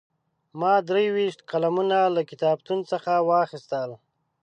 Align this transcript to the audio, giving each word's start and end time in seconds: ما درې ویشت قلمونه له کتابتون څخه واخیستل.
ما 0.59 0.73
درې 0.89 1.05
ویشت 1.15 1.39
قلمونه 1.51 1.97
له 2.15 2.21
کتابتون 2.31 2.79
څخه 2.91 3.11
واخیستل. 3.29 3.89